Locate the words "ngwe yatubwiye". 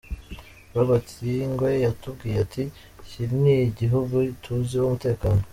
1.51-2.37